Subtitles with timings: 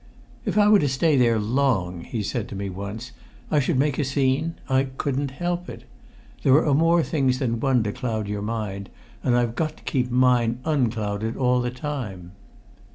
[0.45, 3.11] "If I were to stay there long," he said to me once,
[3.51, 4.55] "I should make a scene.
[4.67, 5.83] I couldn't help it.
[6.41, 8.89] There are more things than one to cloud your mind,
[9.23, 12.31] and I've got to keep mine unclouded all the time."